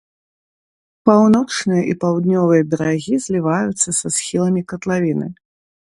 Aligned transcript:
Паўночныя 1.09 1.83
і 1.93 1.93
паўднёвыя 2.03 2.61
берагі 2.71 3.15
зліваюцца 3.27 3.89
са 4.01 4.07
схіламі 4.17 4.61
катлавіны. 4.73 5.27